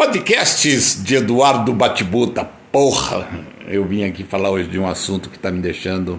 [0.00, 2.42] Podcasts de Eduardo Batibuta.
[2.72, 3.28] Porra,
[3.68, 6.18] eu vim aqui falar hoje de um assunto que está me deixando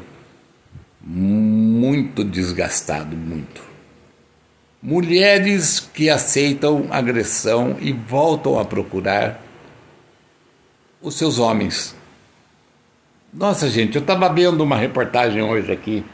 [1.03, 3.63] muito desgastado, muito.
[4.83, 9.41] Mulheres que aceitam agressão e voltam a procurar
[11.01, 11.95] os seus homens.
[13.33, 16.05] Nossa, gente, eu estava vendo uma reportagem hoje aqui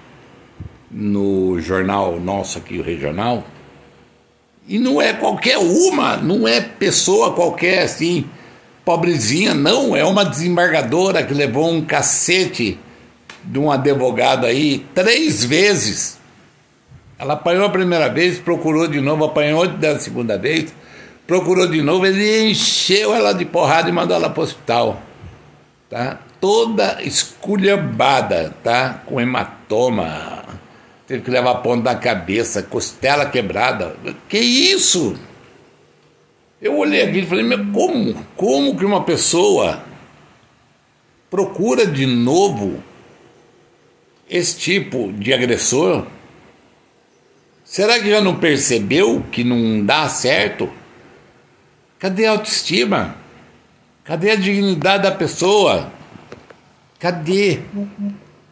[0.90, 3.46] no jornal nosso aqui, o regional,
[4.68, 8.26] e não é qualquer uma, não é pessoa qualquer assim,
[8.84, 9.96] pobrezinha, não.
[9.96, 12.78] É uma desembargadora que levou um cacete
[13.44, 16.18] de um advogado aí três vezes.
[17.18, 20.74] Ela apanhou a primeira vez, procurou de novo, apanhou da segunda vez,
[21.26, 25.02] procurou de novo, ele encheu ela de porrada e mandou ela para o hospital.
[25.90, 26.20] Tá?
[26.40, 29.02] Toda esculhambada, tá?
[29.06, 30.44] Com hematoma,
[31.08, 33.96] teve que levar ponto na cabeça, costela quebrada.
[34.28, 35.18] Que isso?
[36.62, 38.14] Eu olhei aqui e falei, mas como?
[38.36, 39.82] Como que uma pessoa
[41.30, 42.84] procura de novo
[44.30, 46.06] esse tipo de agressor?
[47.64, 50.70] Será que já não percebeu que não dá certo?
[52.00, 53.16] Cadê a autoestima?
[54.04, 55.92] Cadê a dignidade da pessoa?
[57.00, 57.60] Cadê?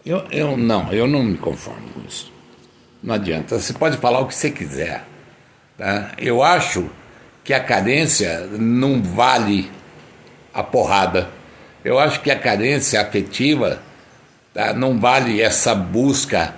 [0.06, 2.35] Eu, eu não, eu não me conformo com isso.
[3.06, 3.60] Não adianta.
[3.60, 5.06] Você pode falar o que você quiser.
[5.78, 6.14] Tá?
[6.18, 6.90] Eu acho
[7.44, 9.72] que a carência não vale
[10.52, 11.30] a porrada.
[11.84, 13.80] Eu acho que a carência afetiva
[14.52, 14.74] tá?
[14.74, 16.56] não vale essa busca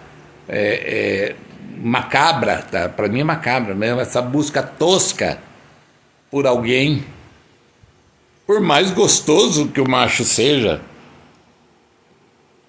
[0.48, 1.36] é, é,
[1.78, 2.88] macabra, tá?
[2.88, 5.40] para mim é macabra mesmo, essa busca tosca
[6.32, 7.04] por alguém,
[8.46, 10.80] por mais gostoso que o macho seja,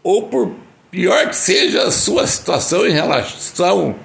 [0.02, 0.56] ou por
[0.90, 3.96] pior que seja a sua situação em relação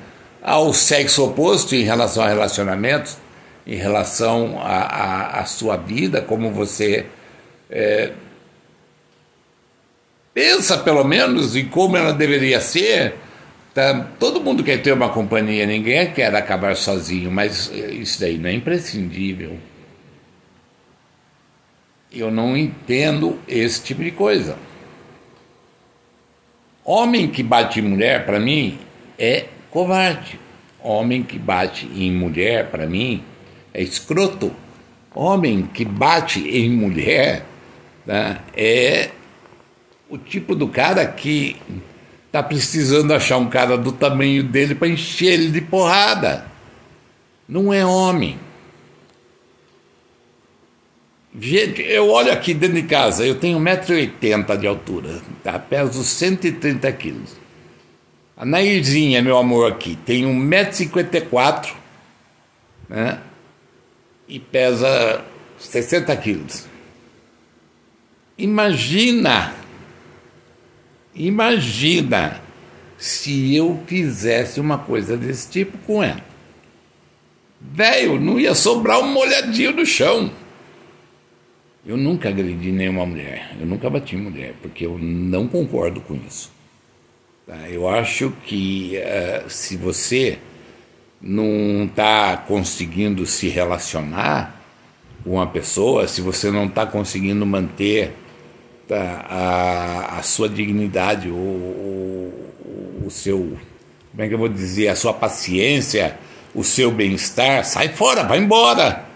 [0.42, 3.18] ao sexo oposto, em relação a relacionamentos,
[3.66, 7.06] em relação à sua vida, como você
[7.70, 8.12] é,
[10.34, 13.16] pensa pelo menos em como ela deveria ser.
[13.74, 14.08] Tá?
[14.20, 18.54] Todo mundo quer ter uma companhia, ninguém quer acabar sozinho, mas isso daí não é
[18.54, 19.58] imprescindível.
[22.12, 24.56] Eu não entendo esse tipo de coisa.
[26.86, 28.78] Homem que bate em mulher, para mim,
[29.18, 30.40] é covarde.
[30.82, 33.24] Homem que bate em mulher, para mim,
[33.74, 34.54] é escroto.
[35.16, 37.46] Homem que bate em mulher
[38.06, 39.10] né, é
[40.10, 41.56] o tipo do cara que
[42.32, 46.46] tá precisando achar um cara do tamanho dele para encher ele de porrada.
[47.48, 48.38] Não é homem.
[51.40, 55.58] Gente, eu olho aqui dentro de casa, eu tenho 1,80m de altura, tá?
[55.58, 57.36] peso 130 quilos.
[58.38, 61.74] A Nairzinha, meu amor, aqui, tem 1,54m
[62.88, 63.20] né?
[64.28, 65.26] e pesa
[65.58, 66.68] 60 quilos.
[68.38, 69.56] Imagina,
[71.16, 72.42] imagina
[72.98, 76.24] se eu fizesse uma coisa desse tipo com ela.
[77.60, 80.32] Velho, não ia sobrar um molhadinho no chão.
[81.86, 86.50] Eu nunca agredi nenhuma mulher, eu nunca bati mulher, porque eu não concordo com isso.
[87.46, 87.70] Tá?
[87.70, 90.40] Eu acho que uh, se você
[91.22, 94.62] não está conseguindo se relacionar
[95.26, 98.14] com uma pessoa, se você não está conseguindo manter
[98.88, 103.58] tá, a, a sua dignidade, o, o, o seu,
[104.12, 106.18] como é que eu vou dizer, a sua paciência,
[106.56, 109.13] o seu bem-estar, sai fora, vai embora.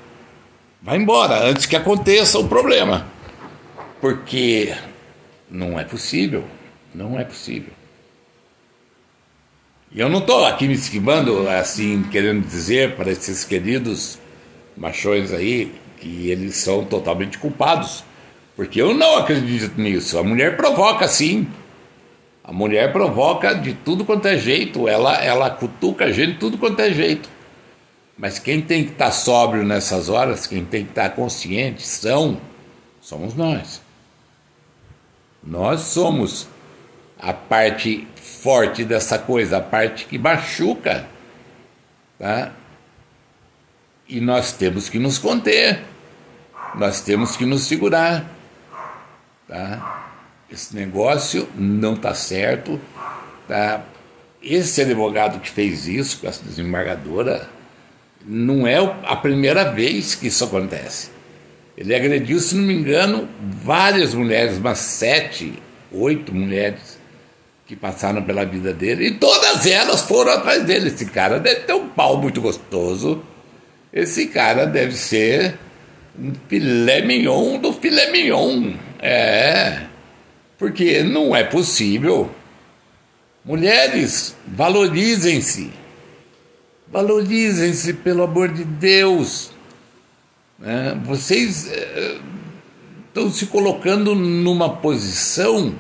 [0.88, 3.06] Vai embora antes que aconteça o problema.
[4.00, 4.74] Porque
[5.52, 6.46] não é possível.
[6.96, 7.74] Não é possível.
[9.92, 14.18] E eu não estou aqui me esquivando, assim, querendo dizer para esses queridos
[14.78, 18.06] machões aí que eles são totalmente culpados.
[18.56, 20.18] Porque eu não acredito nisso.
[20.18, 21.50] A mulher provoca sim.
[22.42, 24.88] A mulher provoca de tudo quanto é jeito.
[24.88, 27.28] Ela, ela cutuca a gente de tudo quanto é jeito.
[28.18, 32.42] Mas quem tem que estar sóbrio nessas horas, quem tem que estar consciente, são,
[33.00, 33.80] somos nós.
[35.44, 36.48] Nós somos
[37.20, 41.08] a parte forte dessa coisa, a parte que machuca.
[42.18, 42.54] Tá?
[44.08, 45.84] E nós temos que nos conter,
[46.74, 48.26] nós temos que nos segurar.
[49.48, 50.10] Tá?
[50.50, 52.82] Esse negócio não está certo.
[53.48, 53.84] Tá?
[54.42, 57.57] Esse advogado que fez isso com essa desembargadora
[58.28, 61.10] não é a primeira vez que isso acontece.
[61.78, 65.54] Ele agrediu, se não me engano, várias mulheres, umas sete,
[65.92, 66.98] oito mulheres
[67.66, 70.88] que passaram pela vida dele, e todas elas foram atrás dele.
[70.88, 73.22] Esse cara deve ter um pau muito gostoso.
[73.92, 75.58] Esse cara deve ser
[76.18, 78.74] um filé mignon do filé mignon.
[79.00, 79.82] É,
[80.58, 82.32] porque não é possível.
[83.46, 85.72] Mulheres, valorizem-se.
[86.92, 89.52] Valorizem-se, pelo amor de Deus.
[90.64, 92.20] É, vocês é,
[93.08, 95.76] estão se colocando numa posição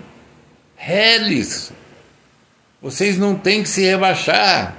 [0.75, 1.71] reles.
[2.81, 4.77] Vocês não têm que se rebaixar.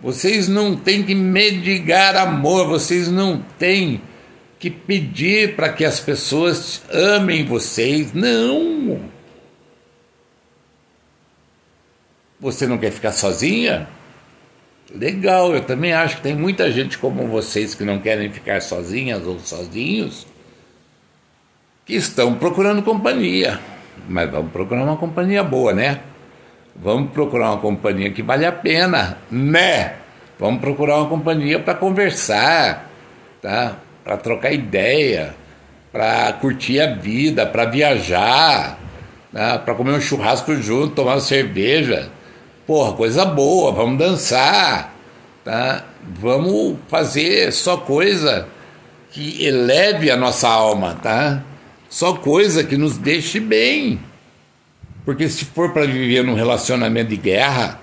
[0.00, 2.66] Vocês não têm que medigar amor.
[2.66, 4.02] Vocês não têm
[4.58, 8.12] que pedir para que as pessoas amem vocês.
[8.12, 9.00] Não.
[12.40, 13.88] Você não quer ficar sozinha?
[14.94, 19.26] Legal, eu também acho que tem muita gente como vocês que não querem ficar sozinhas
[19.26, 20.24] ou sozinhos,
[21.84, 23.58] que estão procurando companhia.
[24.08, 25.98] Mas vamos procurar uma companhia boa, né?
[26.76, 29.94] Vamos procurar uma companhia que vale a pena, né?
[30.38, 32.88] Vamos procurar uma companhia para conversar,
[33.42, 33.76] tá?
[34.04, 35.34] Para trocar ideia,
[35.90, 38.78] para curtir a vida, para viajar,
[39.32, 39.58] tá?
[39.58, 42.10] para comer um churrasco junto, tomar uma cerveja.
[42.66, 44.94] Porra, coisa boa, vamos dançar,
[45.44, 45.84] tá?
[46.18, 48.48] Vamos fazer só coisa
[49.10, 51.42] que eleve a nossa alma, tá?
[51.90, 54.00] Só coisa que nos deixe bem.
[55.04, 57.78] Porque se for para viver num relacionamento de guerra,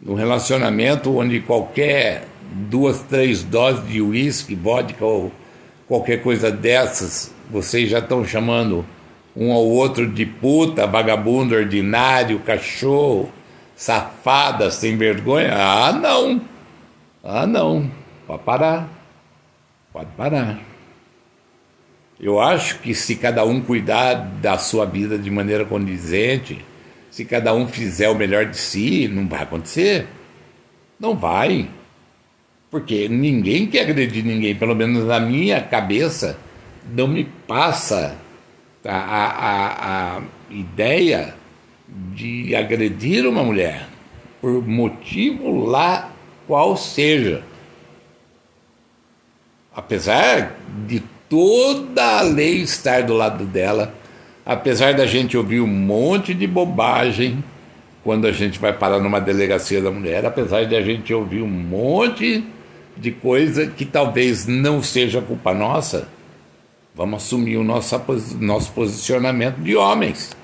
[0.00, 5.32] num relacionamento onde qualquer duas, três doses de uísque, vodka ou
[5.88, 8.86] qualquer coisa dessas, vocês já estão chamando
[9.36, 13.32] um ao outro de puta, vagabundo ordinário, cachorro,
[13.76, 15.52] safada, sem vergonha.
[15.54, 16.40] Ah, não.
[17.22, 17.90] Ah, não.
[18.26, 18.88] Pode parar.
[19.92, 20.60] Pode parar.
[22.20, 26.64] Eu acho que se cada um cuidar da sua vida de maneira condizente,
[27.10, 30.06] se cada um fizer o melhor de si, não vai acontecer.
[30.98, 31.68] Não vai.
[32.70, 36.38] Porque ninguém quer agredir ninguém, pelo menos na minha cabeça,
[36.92, 38.16] não me passa
[38.84, 41.34] a, a, a ideia
[41.88, 43.88] de agredir uma mulher,
[44.40, 46.12] por motivo lá
[46.46, 47.42] qual seja.
[49.74, 53.94] Apesar de toda a lei estar do lado dela,
[54.44, 57.42] apesar da gente ouvir um monte de bobagem
[58.02, 61.48] quando a gente vai parar numa delegacia da mulher, apesar de a gente ouvir um
[61.48, 62.44] monte
[62.96, 66.06] de coisa que talvez não seja culpa nossa,
[66.94, 68.00] vamos assumir o nosso,
[68.38, 70.36] nosso posicionamento de homens.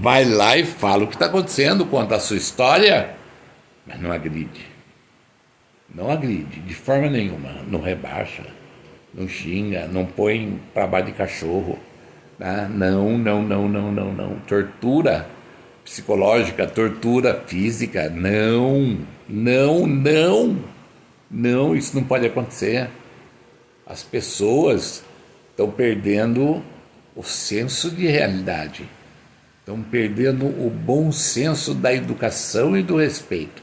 [0.00, 3.14] Vai lá e fala o que está acontecendo, conta a sua história,
[3.86, 4.66] mas não agride.
[5.94, 8.44] Não agride, de forma nenhuma, não rebaixa
[9.12, 11.78] não xinga, não põe para baixo de cachorro.
[12.38, 12.68] Né?
[12.72, 14.36] Não, não, não, não, não, não.
[14.46, 15.26] Tortura
[15.84, 18.98] psicológica, tortura física, não,
[19.28, 20.56] não, não,
[21.30, 22.88] não, isso não pode acontecer.
[23.86, 25.02] As pessoas
[25.50, 26.62] estão perdendo
[27.16, 28.88] o senso de realidade,
[29.70, 33.62] estão perdendo o bom senso da educação e do respeito,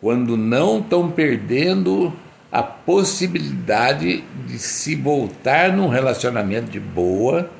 [0.00, 2.12] quando não estão perdendo
[2.50, 7.50] a possibilidade de se voltar num relacionamento de boa,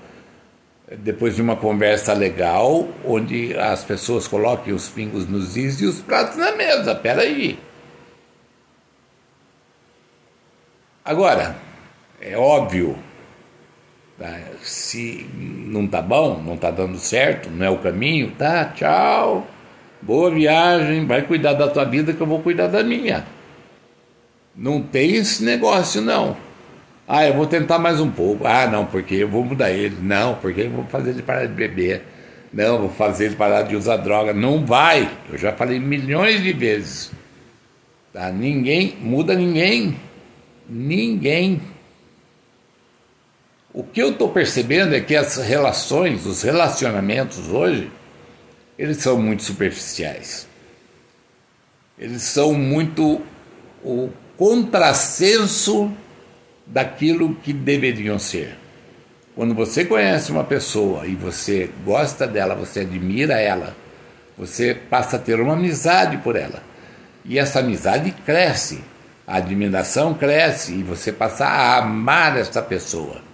[0.99, 6.01] depois de uma conversa legal, onde as pessoas coloquem os pingos nos is e os
[6.01, 6.95] pratos na mesa.
[6.95, 7.59] Peraí.
[11.05, 11.57] Agora,
[12.21, 12.97] é óbvio?
[14.63, 18.67] Se não tá bom, não tá dando certo, não é o caminho, tá?
[18.67, 19.47] Tchau.
[20.03, 23.27] Boa viagem, vai cuidar da tua vida que eu vou cuidar da minha.
[24.57, 26.37] Não tem esse negócio, não.
[27.07, 28.47] Ah, eu vou tentar mais um pouco.
[28.47, 29.97] Ah, não, porque eu vou mudar ele.
[30.01, 32.03] Não, porque eu vou fazer ele parar de beber.
[32.53, 34.33] Não, vou fazer ele parar de usar droga.
[34.33, 35.11] Não vai.
[35.31, 37.11] Eu já falei milhões de vezes.
[38.13, 38.31] Tá?
[38.31, 39.97] Ninguém muda ninguém.
[40.69, 41.61] Ninguém.
[43.73, 47.91] O que eu estou percebendo é que as relações, os relacionamentos hoje,
[48.77, 50.49] eles são muito superficiais.
[51.97, 53.21] Eles são muito
[53.85, 55.93] o contrassenso
[56.67, 58.57] daquilo que deveriam ser.
[59.37, 63.77] Quando você conhece uma pessoa e você gosta dela, você admira ela,
[64.37, 66.63] você passa a ter uma amizade por ela.
[67.25, 68.83] E essa amizade cresce,
[69.27, 73.30] a admiração cresce e você passa a amar essa pessoa.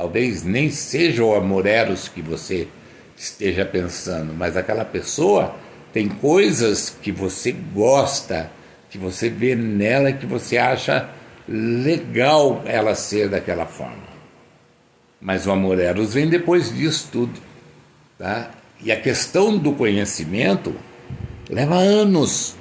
[0.00, 2.66] Talvez nem seja o amor eros que você
[3.14, 5.54] esteja pensando, mas aquela pessoa
[5.92, 8.50] tem coisas que você gosta
[8.88, 11.06] que você vê nela que você acha
[11.46, 14.08] legal ela ser daquela forma.
[15.20, 17.38] Mas o amor eros vem depois disso tudo,
[18.18, 18.52] tá?
[18.82, 20.74] E a questão do conhecimento
[21.46, 22.56] leva anos.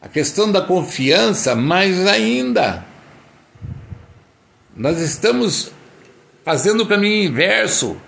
[0.00, 2.86] A questão da confiança, mais ainda.
[4.74, 5.76] Nós estamos
[6.48, 7.98] fazendo o caminho inverso.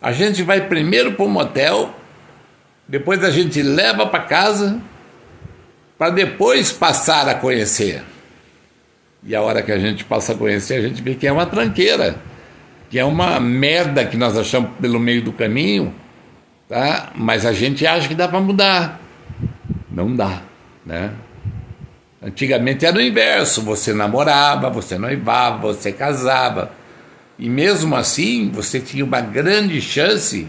[0.00, 1.92] A gente vai primeiro para o motel,
[2.86, 4.80] depois a gente leva para casa,
[5.98, 8.04] para depois passar a conhecer.
[9.24, 11.46] E a hora que a gente passa a conhecer, a gente vê que é uma
[11.46, 12.14] tranqueira,
[12.88, 15.92] que é uma merda que nós achamos pelo meio do caminho,
[16.68, 17.10] tá?
[17.16, 19.00] Mas a gente acha que dá para mudar.
[19.90, 20.42] Não dá,
[20.86, 21.10] né?
[22.22, 26.78] Antigamente era o inverso, você namorava, você noivava, você casava.
[27.40, 30.46] E mesmo assim, você tinha uma grande chance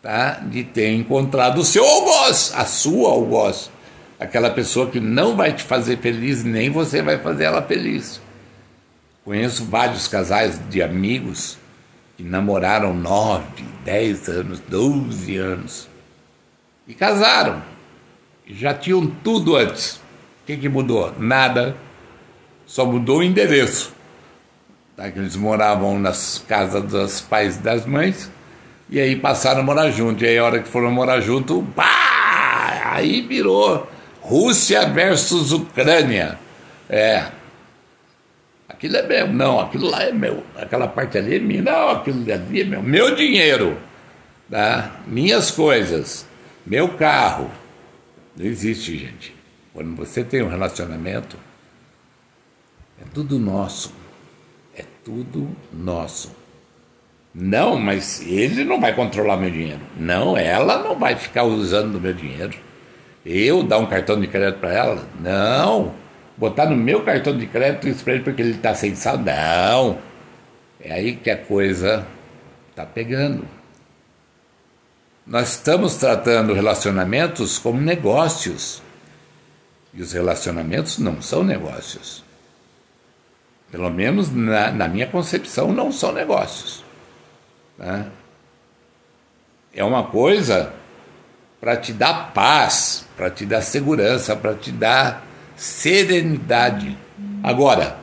[0.00, 3.70] tá, de ter encontrado o seu algoz, a sua algoz.
[4.18, 8.20] Aquela pessoa que não vai te fazer feliz, nem você vai fazer ela feliz.
[9.24, 11.58] Conheço vários casais de amigos
[12.16, 15.88] que namoraram nove, dez anos, doze anos
[16.86, 17.62] e casaram.
[18.46, 20.00] Já tinham tudo antes
[20.50, 21.14] que, que mudou?
[21.18, 21.76] Nada.
[22.66, 23.92] Só mudou o endereço.
[25.00, 25.10] Tá?
[25.10, 28.30] Que eles moravam nas casas dos pais e das mães.
[28.90, 30.22] E aí passaram a morar junto.
[30.22, 32.82] E aí, a hora que foram morar junto, pá!
[32.92, 33.90] Aí virou
[34.20, 36.38] Rússia versus Ucrânia.
[36.86, 37.24] É.
[38.68, 39.32] Aquilo é meu.
[39.32, 40.44] Não, aquilo lá é meu.
[40.54, 41.62] Aquela parte ali é minha.
[41.62, 42.82] Não, aquilo ali é meu.
[42.82, 43.78] Meu dinheiro.
[44.50, 44.96] Tá?
[45.06, 46.26] Minhas coisas.
[46.66, 47.50] Meu carro.
[48.36, 49.34] Não existe, gente.
[49.72, 51.38] Quando você tem um relacionamento,
[53.00, 53.99] é tudo nosso.
[55.04, 56.40] Tudo nosso.
[57.34, 59.80] Não, mas ele não vai controlar meu dinheiro.
[59.96, 62.58] Não, ela não vai ficar usando o meu dinheiro.
[63.24, 65.08] Eu dar um cartão de crédito para ela?
[65.20, 65.94] Não.
[66.36, 69.24] Botar no meu cartão de crédito isso para ele porque ele está sem saldo?
[69.24, 69.98] Não.
[70.80, 72.06] É aí que a coisa
[72.70, 73.46] está pegando.
[75.26, 78.82] Nós estamos tratando relacionamentos como negócios.
[79.92, 82.24] E os relacionamentos não são negócios.
[83.70, 86.84] Pelo menos na, na minha concepção, não são negócios.
[87.78, 88.10] Né?
[89.72, 90.72] É uma coisa
[91.60, 95.24] para te dar paz, para te dar segurança, para te dar
[95.56, 96.96] serenidade.
[97.42, 97.98] Agora,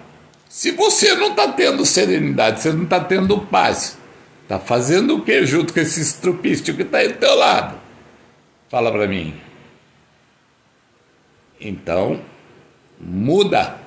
[0.48, 3.98] se você não está tendo serenidade, você não está tendo paz,
[4.44, 7.78] está fazendo o que junto com esse estrupício que está aí do teu lado?
[8.70, 9.34] Fala para mim.
[11.60, 12.22] Então,
[13.00, 13.87] muda.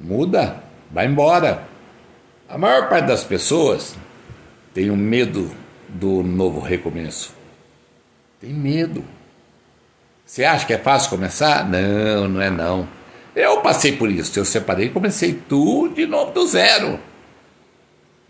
[0.00, 1.68] Muda, vai embora.
[2.48, 3.96] A maior parte das pessoas
[4.74, 5.50] tem um medo
[5.88, 7.34] do novo recomeço.
[8.40, 9.04] Tem medo.
[10.24, 11.68] Você acha que é fácil começar?
[11.68, 12.88] Não, não é não.
[13.36, 14.38] Eu passei por isso.
[14.38, 16.98] Eu separei e comecei tudo de novo do zero.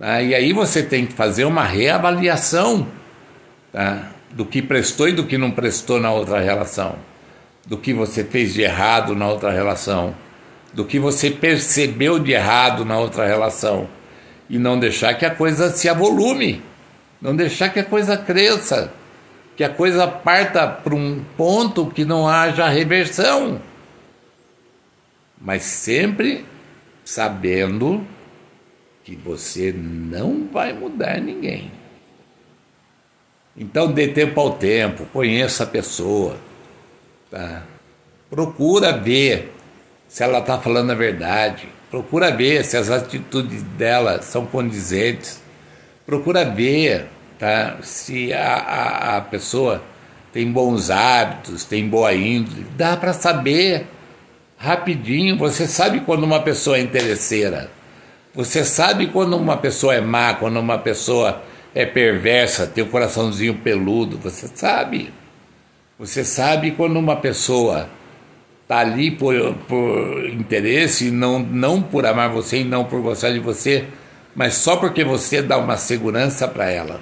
[0.00, 2.86] Ah, e aí você tem que fazer uma reavaliação
[3.72, 4.10] tá?
[4.30, 6.96] do que prestou e do que não prestou na outra relação
[7.66, 10.14] do que você fez de errado na outra relação,
[10.72, 13.88] do que você percebeu de errado na outra relação,
[14.48, 16.62] e não deixar que a coisa se avolume,
[17.20, 18.92] não deixar que a coisa cresça,
[19.56, 23.60] que a coisa parta para um ponto que não haja reversão,
[25.40, 26.44] mas sempre
[27.04, 28.06] sabendo
[29.04, 31.70] que você não vai mudar ninguém.
[33.56, 36.36] Então dê tempo ao tempo, conheça a pessoa
[37.30, 37.62] Tá?
[38.28, 39.52] Procura ver
[40.10, 41.68] se ela está falando a verdade.
[41.88, 45.40] Procura ver se as atitudes dela são condizentes.
[46.04, 47.06] Procura ver
[47.38, 47.76] tá?
[47.80, 49.80] se a, a, a pessoa
[50.32, 52.66] tem bons hábitos, tem boa índole.
[52.76, 53.86] Dá para saber
[54.58, 55.38] rapidinho.
[55.38, 57.70] Você sabe quando uma pessoa é interesseira.
[58.34, 61.40] Você sabe quando uma pessoa é má, quando uma pessoa
[61.72, 64.18] é perversa, tem o um coraçãozinho peludo.
[64.18, 65.14] Você sabe.
[66.00, 67.88] Você sabe quando uma pessoa
[68.70, 69.34] está ali por,
[69.66, 73.84] por interesse, não, não por amar você e não por gostar de você,
[74.32, 77.00] mas só porque você dá uma segurança para ela.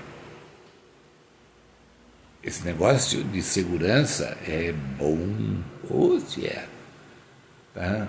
[2.42, 5.58] Esse negócio de segurança é bom,
[6.26, 6.64] se é.
[7.74, 8.08] Tá?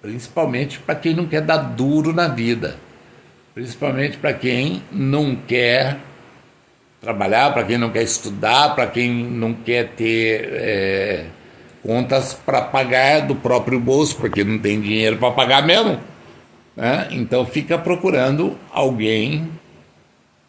[0.00, 2.78] Principalmente para quem não quer dar duro na vida.
[3.52, 5.98] Principalmente para quem não quer
[7.02, 11.26] trabalhar, para quem não quer estudar, para quem não quer ter é,
[11.84, 16.00] contas para pagar do próprio bolso, porque não tem dinheiro para pagar mesmo.
[16.74, 17.08] Né?
[17.10, 19.50] Então fica procurando alguém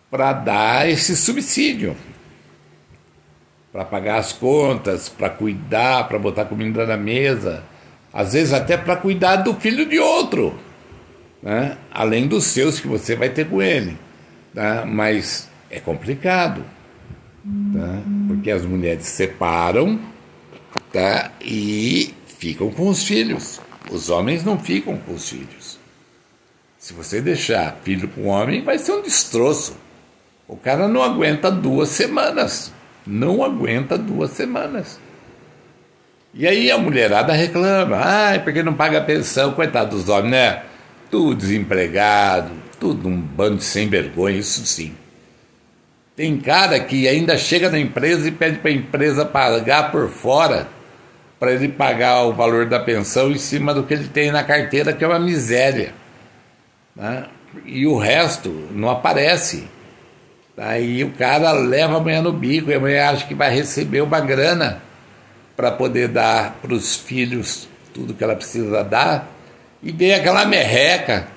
[0.09, 1.95] para dar esse subsídio,
[3.71, 7.63] para pagar as contas, para cuidar, para botar comida na mesa,
[8.13, 10.57] às vezes até para cuidar do filho de outro,
[11.43, 11.77] né?
[11.91, 13.97] além dos seus que você vai ter com ele.
[14.53, 14.85] Né?
[14.85, 16.63] Mas é complicado,
[17.73, 18.01] tá?
[18.27, 19.99] porque as mulheres separam
[20.95, 21.31] tá?
[21.41, 23.59] e ficam com os filhos.
[23.91, 25.77] Os homens não ficam com os filhos.
[26.79, 29.75] Se você deixar filho com homem, vai ser um destroço.
[30.47, 32.71] O cara não aguenta duas semanas.
[33.05, 34.99] Não aguenta duas semanas.
[36.33, 40.63] E aí a mulherada reclama, ai, porque não paga pensão, coitado dos homens, né?
[41.11, 44.93] Tudo desempregado, tudo um bando de sem vergonha, isso sim.
[46.15, 50.74] Tem cara que ainda chega na empresa e pede para a empresa pagar por fora
[51.45, 54.91] para ele pagar o valor da pensão em cima do que ele tem na carteira,
[54.91, 55.93] que é uma miséria.
[56.95, 57.25] Né?
[57.67, 59.67] E o resto não aparece.
[60.57, 64.81] Aí o cara leva amanhã no bico e amanhã acha que vai receber uma grana
[65.55, 69.31] para poder dar para os filhos tudo que ela precisa dar.
[69.83, 71.27] E vem aquela merreca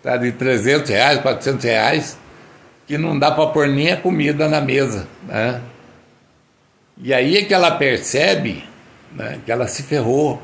[0.00, 2.18] tá, de 300 reais, 400 reais,
[2.86, 5.08] que não dá para pôr nem a comida na mesa.
[5.26, 5.60] Né?
[7.02, 8.67] E aí é que ela percebe
[9.12, 10.40] né, que ela se ferrou.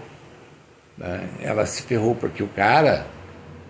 [0.97, 1.29] Né?
[1.41, 3.07] Ela se ferrou porque o cara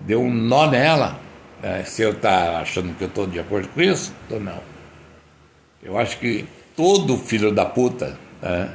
[0.00, 1.18] deu um nó nela.
[1.62, 1.84] Né?
[1.84, 4.60] Se eu tá achando que eu estou de acordo com isso, tô não.
[5.82, 6.46] Eu acho que
[6.76, 8.70] todo filho da puta né,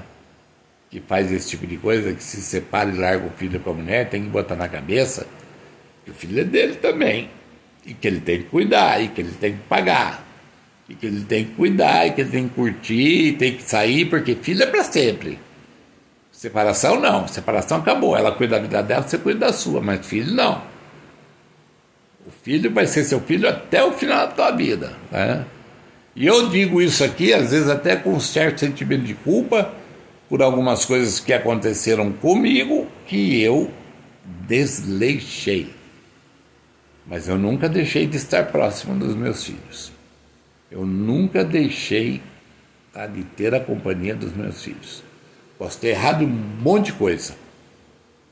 [0.89, 3.73] que faz esse tipo de coisa, que se separa e larga o filho com a
[3.73, 5.27] mulher, tem que botar na cabeça
[6.03, 7.29] que o filho é dele também.
[7.85, 10.25] E que ele tem que cuidar, e que ele tem que pagar.
[10.87, 13.63] E que ele tem que cuidar, e que ele tem que curtir, e tem que
[13.63, 15.39] sair, porque filho é para sempre.
[16.39, 18.15] Separação não, separação acabou.
[18.15, 20.63] Ela cuida da vida dela, você cuida da sua, mas filho não.
[22.25, 24.93] O filho vai ser seu filho até o final da tua vida.
[25.11, 25.45] Né?
[26.15, 29.73] E eu digo isso aqui, às vezes até com um certo sentimento de culpa,
[30.29, 33.69] por algumas coisas que aconteceram comigo que eu
[34.47, 35.75] desleixei.
[37.05, 39.91] Mas eu nunca deixei de estar próximo dos meus filhos.
[40.71, 42.21] Eu nunca deixei
[42.93, 45.08] tá, de ter a companhia dos meus filhos.
[45.59, 47.35] Posso ter errado um monte de coisa,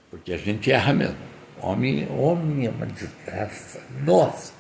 [0.10, 1.18] porque a gente erra mesmo.
[1.62, 3.82] Homem, homem é uma desgraça.
[4.06, 4.54] Nossa!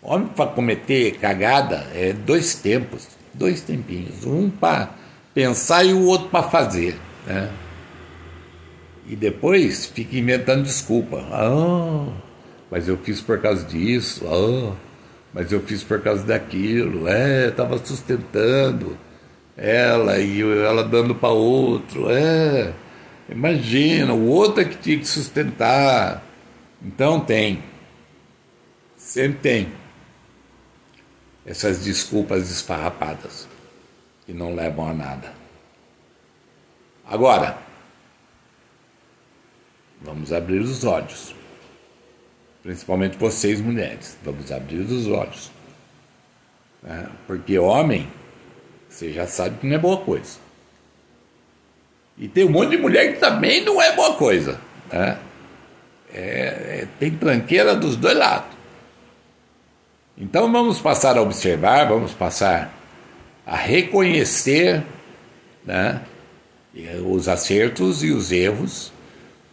[0.00, 4.24] Homem para cometer cagada é dois tempos, dois tempinhos.
[4.24, 4.94] Um para
[5.34, 6.98] pensar e o outro para fazer.
[7.26, 7.50] Né?
[9.06, 11.18] E depois fica inventando desculpa.
[11.30, 12.10] Ah,
[12.70, 14.24] mas eu fiz por causa disso.
[14.26, 14.74] Ah,
[15.34, 17.06] mas eu fiz por causa daquilo.
[17.06, 18.96] É, estava sustentando
[19.56, 22.10] ela e ela dando para outro.
[22.10, 22.72] É,
[23.28, 26.22] imagina, o outro é que tinha que sustentar.
[26.82, 27.62] Então tem.
[28.96, 29.72] Sempre tem.
[31.44, 33.48] Essas desculpas esfarrapadas
[34.24, 35.32] que não levam a nada.
[37.04, 37.58] Agora,
[40.00, 41.34] vamos abrir os olhos.
[42.62, 45.50] Principalmente vocês, mulheres, vamos abrir os olhos.
[46.80, 47.08] Né?
[47.26, 48.08] Porque homem,
[48.92, 50.38] você já sabe que não é boa coisa.
[52.18, 54.60] E tem um monte de mulher que também não é boa coisa.
[54.92, 55.18] Né?
[56.12, 58.52] É, é, tem tranqueira dos dois lados.
[60.16, 62.72] Então vamos passar a observar, vamos passar
[63.46, 64.84] a reconhecer
[65.64, 66.02] né,
[67.04, 68.92] os acertos e os erros,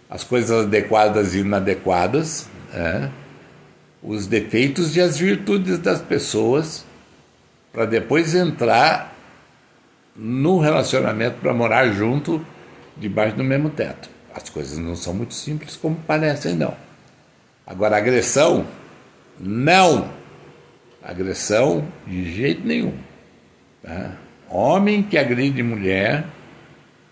[0.09, 3.09] as coisas adequadas e inadequadas, né,
[4.03, 6.85] os defeitos e as virtudes das pessoas,
[7.71, 9.15] para depois entrar
[10.19, 12.45] no relacionamento para morar junto,
[12.97, 14.09] debaixo do mesmo teto.
[14.35, 16.75] As coisas não são muito simples como parecem, não.
[17.65, 18.67] Agora, agressão,
[19.39, 20.09] não.
[21.01, 22.93] Agressão, de jeito nenhum.
[23.81, 24.11] Tá?
[24.49, 26.25] Homem que agride mulher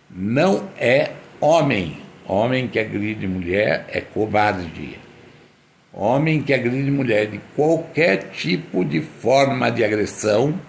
[0.10, 2.02] não é homem.
[2.26, 5.00] Homem que agride mulher é covarde.
[5.94, 10.60] Homem que agride mulher de qualquer tipo de forma de agressão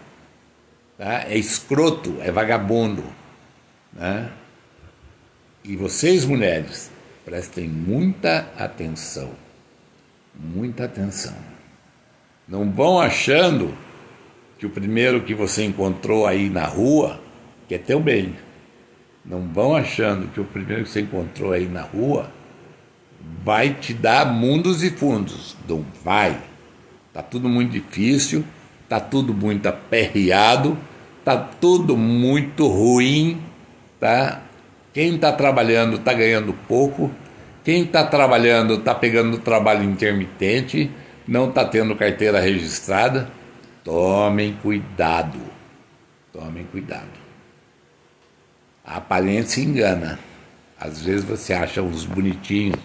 [0.98, 1.24] tá?
[1.28, 3.04] é escroto, é vagabundo.
[3.92, 4.30] Né?
[5.64, 6.90] E vocês, mulheres,
[7.24, 9.30] prestem muita atenção.
[10.34, 11.34] Muita atenção.
[12.46, 13.74] Não vão achando
[14.58, 17.20] que o primeiro que você encontrou aí na rua
[17.68, 18.34] quer teu bem.
[19.24, 22.30] Não vão achando que o primeiro que você encontrou aí na rua
[23.44, 25.56] vai te dar mundos e fundos.
[25.68, 26.40] Não vai.
[27.12, 28.44] Tá tudo muito difícil,
[28.88, 30.78] tá tudo muito aperreado,
[31.36, 33.40] tá tudo muito ruim,
[33.98, 34.42] tá?
[34.92, 37.10] Quem está trabalhando está ganhando pouco,
[37.64, 40.90] quem está trabalhando está pegando trabalho intermitente,
[41.26, 43.30] não está tendo carteira registrada
[43.88, 45.40] Tomem cuidado.
[46.30, 47.08] Tomem cuidado.
[48.84, 50.18] A aparência engana.
[50.78, 52.78] Às vezes você acha uns bonitinhos,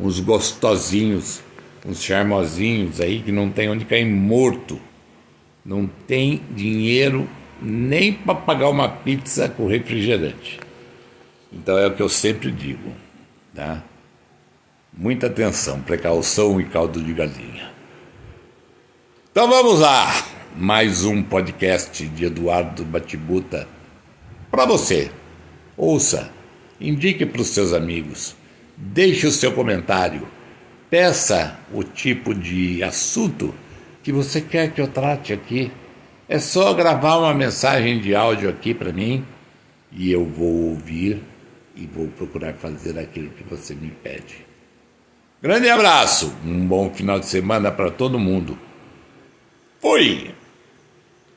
[0.00, 1.40] uns gostosinhos,
[1.86, 4.80] uns charmosinhos aí que não tem onde cair morto.
[5.64, 7.28] Não tem dinheiro
[7.62, 10.58] nem para pagar uma pizza com refrigerante.
[11.52, 12.92] Então é o que eu sempre digo,
[13.54, 13.82] tá?
[14.92, 17.70] Muita atenção, precaução e caldo de galinha.
[19.30, 23.66] Então vamos lá, mais um podcast de Eduardo Batibuta
[24.50, 25.10] para você.
[25.76, 26.30] Ouça,
[26.80, 28.36] indique para os seus amigos,
[28.76, 30.28] deixe o seu comentário,
[30.90, 33.54] peça o tipo de assunto
[34.02, 35.70] que você quer que eu trate aqui.
[36.32, 39.22] É só gravar uma mensagem de áudio aqui para mim
[39.92, 41.22] e eu vou ouvir
[41.76, 44.38] e vou procurar fazer aquilo que você me pede.
[45.42, 48.58] Grande abraço, um bom final de semana para todo mundo.
[49.78, 50.34] Fui!